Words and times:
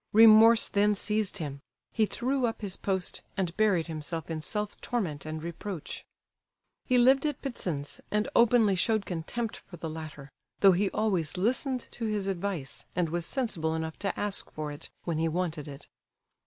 Remorse 0.13 0.67
then 0.67 0.95
seized 0.95 1.37
him; 1.37 1.59
he 1.91 2.07
threw 2.07 2.47
up 2.47 2.61
his 2.61 2.75
post, 2.75 3.21
and 3.37 3.55
buried 3.55 3.85
himself 3.85 4.31
in 4.31 4.41
self 4.41 4.75
torment 4.81 5.27
and 5.27 5.43
reproach. 5.43 6.03
He 6.85 6.97
lived 6.97 7.23
at 7.23 7.39
Ptitsin's, 7.43 8.01
and 8.09 8.27
openly 8.35 8.73
showed 8.73 9.05
contempt 9.05 9.57
for 9.57 9.77
the 9.77 9.91
latter, 9.91 10.31
though 10.61 10.71
he 10.71 10.89
always 10.89 11.37
listened 11.37 11.85
to 11.91 12.05
his 12.05 12.25
advice, 12.25 12.85
and 12.95 13.09
was 13.09 13.27
sensible 13.27 13.75
enough 13.75 13.99
to 13.99 14.19
ask 14.19 14.49
for 14.49 14.71
it 14.71 14.89
when 15.03 15.19
he 15.19 15.27
wanted 15.27 15.67
it. 15.67 15.85